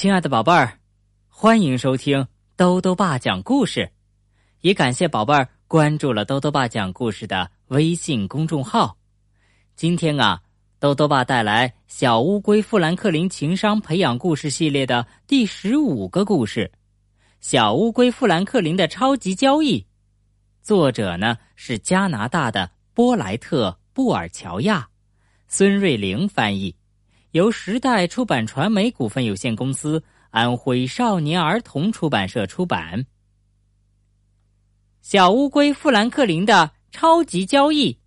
[0.00, 0.78] 亲爱的宝贝儿，
[1.26, 3.90] 欢迎收听兜兜爸讲故事，
[4.60, 8.96] 也感谢宝贝儿关注了兜兜爸讲故事的微信公众号。
[9.74, 10.40] 今天啊，
[10.78, 16.70] 兜兜爸带来《小乌龟富兰克林情商培养故事系列》的第十五个故事
[17.40, 19.80] 《小乌龟富兰克林的超级交易》，
[20.62, 24.88] 作者呢是加拿大的波莱特·布尔乔亚，
[25.48, 26.77] 孙瑞玲翻译。
[27.32, 33.04] 由时代出版传媒股份有限公司、安徽少年儿童出版社出版。
[35.02, 37.98] 小乌龟富兰克林的超级交易。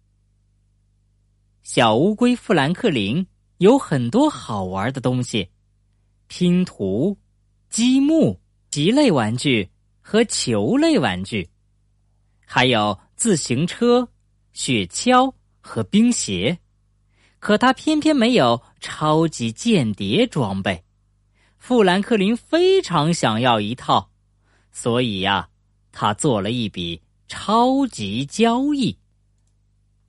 [1.61, 3.25] 小乌龟富兰克林
[3.57, 5.47] 有很多好玩的东西：
[6.27, 7.16] 拼图、
[7.69, 8.39] 积木、
[8.72, 9.69] 棋类玩具
[10.02, 11.47] 和球类玩具，
[12.44, 14.08] 还有自行车、
[14.53, 16.58] 雪橇和冰鞋。
[17.41, 20.84] 可他偏偏没有超级间谍装备，
[21.58, 24.11] 富兰克林非常想要一套，
[24.72, 25.50] 所以呀，
[25.92, 28.95] 他做了一笔超级交易。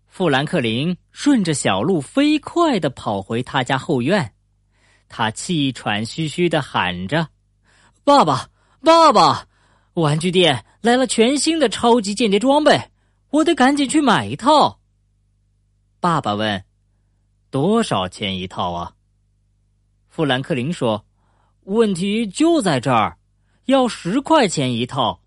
[0.07, 4.35] 富兰克林顺着小路飞快的跑回他家后院，
[5.09, 7.31] 他气喘吁吁的喊着
[8.05, 8.51] ：“爸爸，
[8.85, 9.47] 爸爸，
[9.95, 12.91] 玩具店来了全新的超级间谍装备，
[13.31, 14.81] 我得赶紧去买一套。”
[15.99, 16.63] 爸爸问。
[17.53, 18.95] 多少钱一套啊？
[20.09, 21.05] 富兰克林说
[21.65, 23.19] ：“问题就在这儿，
[23.67, 25.23] 要十块钱一套，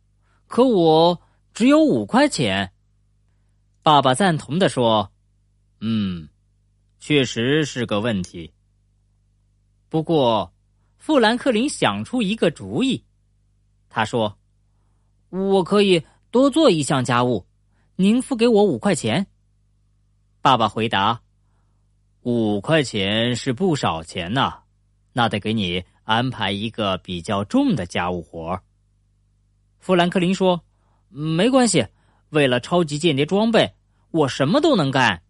[0.48, 1.22] 可我
[1.54, 2.74] 只有五块钱。”
[3.84, 5.12] 爸爸赞同的说
[5.82, 6.28] ：“嗯，
[7.00, 8.52] 确实是个问题。
[9.88, 10.52] 不过，
[10.98, 13.06] 富兰克林想出一个主意，
[13.88, 14.36] 他说
[15.30, 17.46] ：‘我可以多做一项家务，
[17.98, 19.28] 您付给我五块钱。’”
[20.42, 21.22] 爸爸回答。
[22.26, 24.64] 五块钱是不少钱呐，
[25.14, 28.60] 那得给你安排一个比较重的家务活。
[29.78, 30.66] 富兰克林说
[31.08, 31.86] ：“没关系，
[32.30, 33.76] 为了超级间谍装备，
[34.10, 35.22] 我什么都能干。”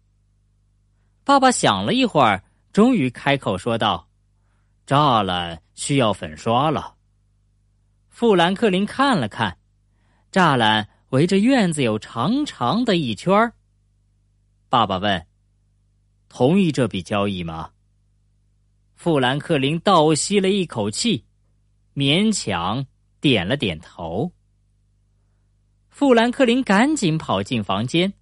[1.22, 2.42] 爸爸想了一会儿，
[2.72, 4.08] 终于开口说道
[4.88, 6.94] ：“栅栏需要粉刷了。”
[8.08, 9.58] 富兰克林看了看，
[10.32, 13.52] 栅栏围着院子有长长的一圈
[14.70, 15.26] 爸爸问。
[16.28, 17.70] 同意这笔交易吗？
[18.94, 21.24] 富兰克林倒吸了一口气，
[21.94, 22.84] 勉强
[23.20, 24.32] 点了点头。
[25.88, 28.12] 富兰克林赶紧跑进房间，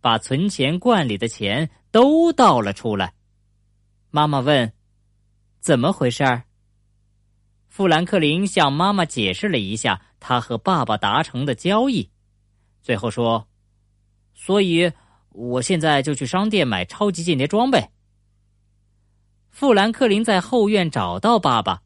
[0.00, 3.14] 把存钱罐里的钱都倒了出来。
[4.10, 4.72] 妈妈问
[5.60, 6.42] ：“怎么回事？”
[7.68, 12.10] 富兰克林向妈妈解释了一下他和爸爸达成的交易，
[12.80, 13.48] 最后说
[14.34, 14.90] ：“所以。”
[15.30, 17.88] 我现在就去商店买超级间谍装备。
[19.48, 21.82] 富兰克林在后院找到爸爸，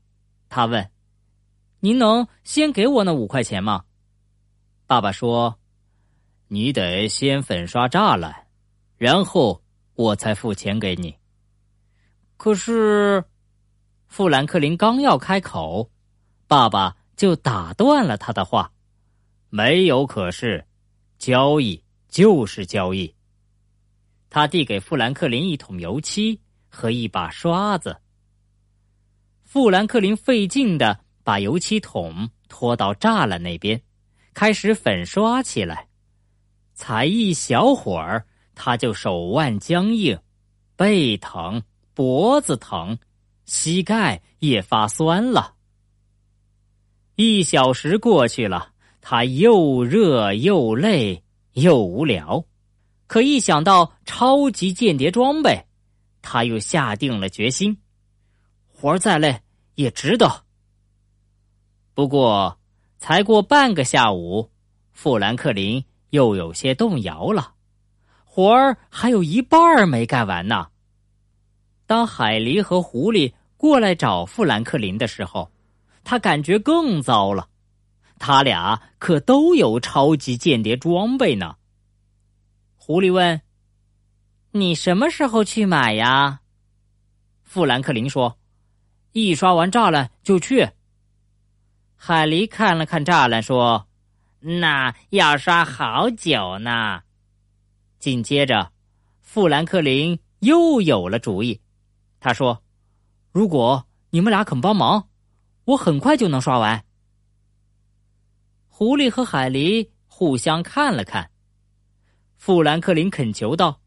[0.49, 0.91] 他问
[1.81, 3.85] ：“您能先给我那五块钱吗？”
[4.87, 5.59] 爸爸说
[6.49, 8.47] ：“你得先粉刷栅栏，
[8.97, 9.63] 然后
[9.95, 11.17] 我才付钱给你。”
[12.37, 13.25] 可是，
[14.09, 15.91] 富兰克林刚要开口，
[16.47, 18.73] 爸爸就打断了他的话
[19.49, 20.67] ：“没有可是，
[21.19, 23.13] 交易就是交易。”
[24.35, 27.97] 他递给富兰克林一桶油漆和一把刷子。
[29.45, 33.81] 富兰克林费劲的把油漆桶拖到栅栏那边，
[34.35, 35.87] 开始粉刷起来。
[36.75, 40.19] 才一小会儿，他就手腕僵硬，
[40.75, 41.63] 背疼，
[41.95, 42.99] 脖子疼，
[43.45, 45.55] 膝盖也发酸了。
[47.15, 52.45] 一小时过去了，他又热又累又无聊。
[53.07, 55.65] 可一想到超级间谍装备，
[56.23, 57.77] 他又下定了决心，
[58.67, 59.41] 活儿再累
[59.75, 60.45] 也值得。
[61.95, 62.59] 不过，
[62.99, 64.51] 才过半个下午，
[64.93, 67.53] 富兰克林又有些动摇了，
[68.25, 70.69] 活儿还有一半没干完呢。
[71.87, 75.53] 当海狸和狐狸过来找富兰克林的时候，
[76.03, 77.49] 他感觉更糟了，
[78.19, 81.57] 他俩可都有超级间谍装备呢。
[82.87, 83.41] 狐狸问
[84.53, 86.41] ：“你什么时候去买呀？”
[87.43, 88.39] 富兰克林说
[89.13, 90.69] ：“一刷完栅栏就去。”
[91.97, 93.89] 海狸看了看栅栏，说
[94.61, 97.01] ：“那要刷好久呢。”
[97.99, 98.71] 紧接着，
[99.23, 101.59] 富兰克林又有了主意，
[102.21, 102.63] 他说
[103.33, 105.09] ：“如果你们俩肯帮忙，
[105.65, 106.85] 我很快就能刷完。”
[108.69, 111.31] 狐狸和海狸互相看了看。
[112.45, 113.81] 富兰克林恳求道：“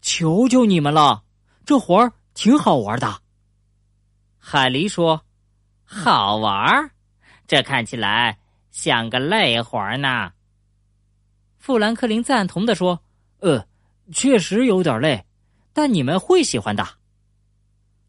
[0.00, 1.24] 求求你们了，
[1.66, 3.20] 这活儿挺好玩的。”
[4.38, 5.26] 海狸说
[5.82, 6.92] ：“好玩儿，
[7.48, 8.38] 这看起来
[8.70, 10.30] 像个累活儿呢。
[11.58, 13.02] 富兰克林赞同的说
[13.42, 13.66] ：“呃，
[14.12, 15.26] 确实有点累，
[15.72, 16.86] 但你们会喜欢的。”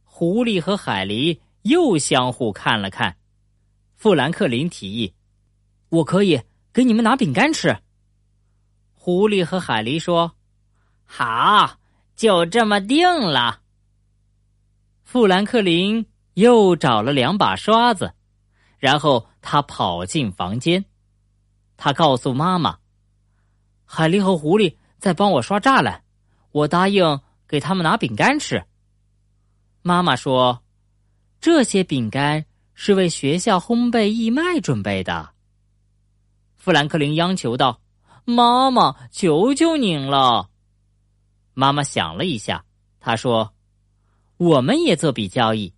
[0.05, 3.17] 狐狸和海狸又相互看了看。
[3.95, 5.15] 富兰克林提议
[5.89, 6.39] ：“我可以
[6.71, 7.75] 给你们拿饼干吃。”
[9.05, 10.35] 狐狸和海狸说
[11.05, 11.77] ：“好，
[12.15, 13.61] 就这么定了。”
[15.05, 18.15] 富兰克林又找了两把刷子，
[18.79, 20.83] 然后他跑进房间。
[21.77, 22.79] 他告诉妈妈
[23.85, 26.03] ：“海狸和狐狸在帮我刷栅栏，
[26.49, 28.65] 我答应给他们拿饼干吃。”
[29.83, 30.63] 妈妈说
[31.39, 32.43] ：“这些饼干
[32.73, 35.29] 是为学校烘焙义卖准备的。”
[36.57, 37.79] 富兰克林央求道
[38.25, 40.49] ：“妈妈，求求您了！”
[41.55, 42.65] 妈妈想了一下，
[42.99, 43.53] 她说。
[44.37, 45.73] 我们也做笔交易，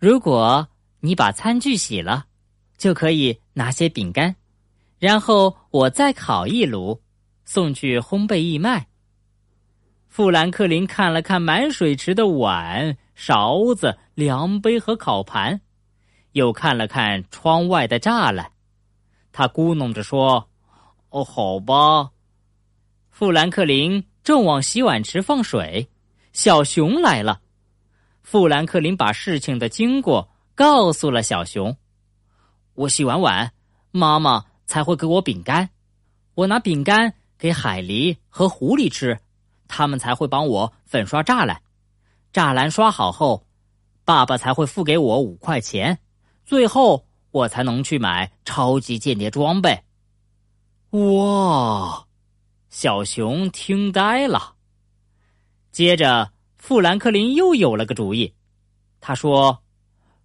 [0.00, 0.66] 如果
[0.98, 2.26] 你把餐具洗了，
[2.76, 4.34] 就可以拿些饼干，
[4.98, 7.00] 然后我再烤一炉，
[7.44, 8.88] 送去烘焙义卖。
[10.08, 15.60] 富兰克林看了看满水池的碗、勺子、量杯和烤盘，
[16.32, 18.50] 又看了看窗外的栅栏，
[19.30, 20.50] 他咕哝着说
[21.14, 22.10] ：“哦，好吧。”
[23.08, 25.88] 富兰克林正往洗碗池放水，
[26.32, 27.40] 小熊来了。
[28.22, 31.76] 富兰克林把事情的经过告诉了小熊。
[32.74, 33.52] 我洗完碗，
[33.92, 35.70] 妈妈才会给我饼干。
[36.34, 39.20] 我拿饼干给海狸和狐狸吃，
[39.68, 41.62] 他们才会帮我粉刷栅栏。
[42.32, 43.46] 栅栏刷好后，
[44.04, 46.00] 爸爸才会付给我五块钱。
[46.44, 49.80] 最后，我才能去买超级间谍装备。
[50.94, 52.06] 哇！
[52.70, 54.56] 小熊听呆了。
[55.70, 56.30] 接着。
[56.56, 58.32] 富兰克林又有了个主意，
[58.98, 59.62] 他说：“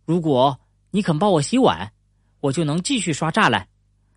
[0.07, 0.57] 如果
[0.91, 1.91] 你肯帮我洗碗，
[2.39, 3.67] 我就能继续刷栅栏。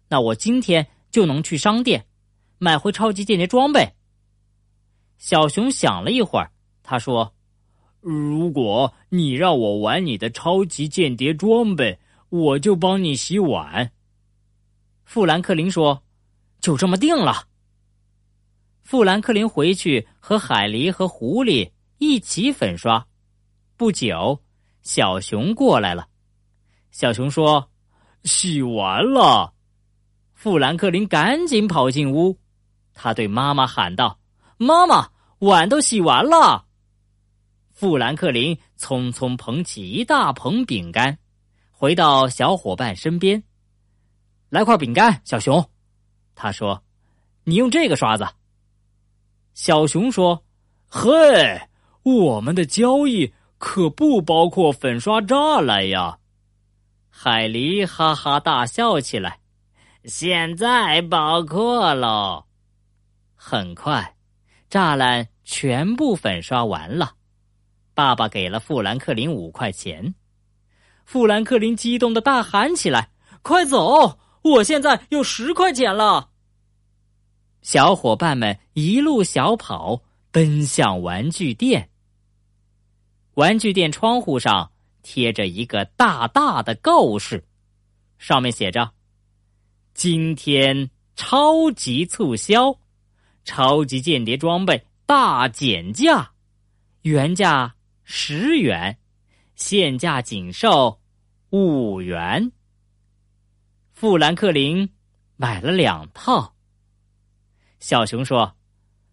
[0.08, 2.06] 那我今天就能去商店
[2.58, 3.92] 买回超级间谍装备。”
[5.18, 6.52] 小熊想了一会儿，
[6.84, 7.34] 他说
[8.00, 11.98] ：“如果你让我玩你的超级间谍装备，
[12.28, 13.90] 我就帮你洗碗。”
[15.02, 16.04] 富兰克林说
[16.62, 17.46] ：“就这么定了。”
[18.82, 21.70] 富兰克林回去和海狸和狐狸。
[22.04, 23.06] 一起粉刷，
[23.76, 24.42] 不久，
[24.82, 26.08] 小熊过来了。
[26.90, 27.70] 小熊说
[28.24, 29.54] ：“洗完了。”
[30.34, 32.40] 富兰克林赶紧跑进屋，
[32.92, 34.18] 他对妈妈喊道
[34.58, 36.66] ：“妈妈，碗都洗完了。”
[37.70, 41.16] 富兰克林匆匆捧起一大捧饼干，
[41.70, 43.44] 回到小伙伴身边，
[44.48, 45.70] 来块饼干，小熊。
[46.34, 46.82] 他说
[47.44, 48.26] ：“你用这个刷子。”
[49.54, 50.44] 小熊说
[50.88, 51.60] ：“嘿。”
[52.04, 56.18] 我们的交易可不包括粉刷栅栏呀！
[57.08, 59.38] 海狸哈哈大笑起来。
[60.04, 62.46] 现在包括喽。
[63.36, 64.16] 很快，
[64.68, 67.12] 栅栏全部粉刷完了。
[67.94, 70.16] 爸爸给了富兰克林五块钱。
[71.04, 73.10] 富兰克林激动的大喊起来
[73.42, 74.18] ：“快走！
[74.42, 76.30] 我现在有十块钱了！”
[77.62, 81.88] 小伙伴们一路小跑奔向玩具店。
[83.34, 87.44] 玩具店窗户上贴着一个大大的告示，
[88.18, 88.92] 上面写着
[89.94, 92.78] ：“今天超级促销，
[93.44, 96.32] 超级间谍装备大减价，
[97.02, 98.98] 原价十元，
[99.54, 101.00] 现价仅售
[101.50, 102.52] 五元。”
[104.02, 104.90] 富兰克林
[105.36, 106.54] 买了两套。
[107.78, 108.56] 小熊说：“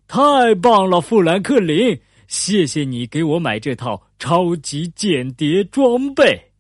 [0.10, 2.02] 太棒了，富兰克林！
[2.28, 6.54] 谢谢你给我买这套。”超级间谍装备，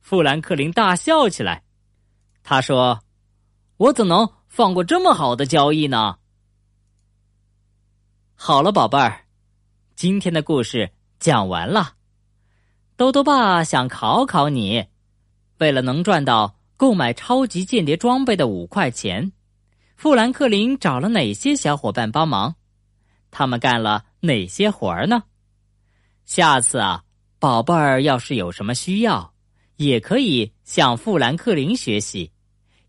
[0.00, 1.64] 富兰克林大笑起来。
[2.44, 3.02] 他说
[3.78, 6.18] ：“我怎能放过这么好的交易呢？”
[8.38, 9.24] 好了，宝贝儿，
[9.96, 11.94] 今天的故事讲完了。
[12.94, 14.86] 兜兜爸想考考你：
[15.58, 19.32] 为了能赚到购买超级间谍装备的五块钱，
[19.96, 22.56] 富兰克林找了哪些小伙伴帮忙？
[23.30, 25.22] 他们干了哪些活儿呢？
[26.26, 27.02] 下次啊，
[27.38, 29.32] 宝贝儿要是有什么需要，
[29.76, 32.30] 也可以向富兰克林学习，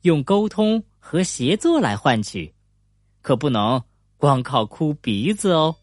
[0.02, 2.54] 用沟通和协作来换取，
[3.22, 3.82] 可不能
[4.18, 5.74] 光靠哭鼻子哦。